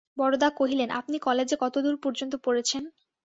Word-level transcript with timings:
বরদা 0.17 0.49
কহিলেন, 0.59 0.89
আপনি 0.99 1.17
কলেজে 1.19 1.55
কতদূর 1.63 1.95
পর্যন্ত 2.03 2.33
পড়েছেন? 2.43 2.83